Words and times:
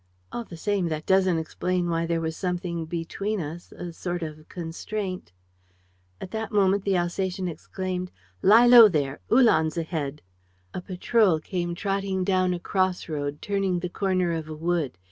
All 0.31 0.43
the 0.45 0.57
same, 0.57 0.87
that 0.87 1.05
doesn't 1.05 1.37
explain 1.37 1.87
why 1.87 2.07
there 2.07 2.21
was 2.21 2.35
something 2.35 2.85
between 2.87 3.39
us, 3.39 3.71
a 3.71 3.93
sort 3.93 4.23
of 4.23 4.49
constraint..." 4.49 5.31
At 6.19 6.31
that 6.31 6.51
moment, 6.51 6.85
the 6.85 6.97
Alsatian 6.97 7.47
exclaimed: 7.47 8.09
"Lie 8.41 8.65
low 8.65 8.87
there!... 8.87 9.19
Uhlans 9.29 9.77
ahead!..." 9.77 10.23
A 10.73 10.81
patrol 10.81 11.39
came 11.39 11.75
trotting 11.75 12.23
down 12.23 12.51
a 12.55 12.59
cross 12.59 13.07
road, 13.07 13.43
turning 13.43 13.77
the 13.77 13.89
corner 13.89 14.31
of 14.31 14.49
a 14.49 14.55
wood. 14.55 14.97